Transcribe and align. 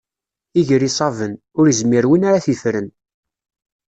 Iger 0.59 0.81
iṣaben, 0.89 1.33
ur 1.59 1.65
izmir 1.67 2.05
win 2.09 2.27
ara 2.29 2.43
t-iffren. 2.45 2.87